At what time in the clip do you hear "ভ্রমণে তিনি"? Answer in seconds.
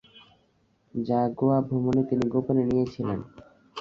1.67-2.25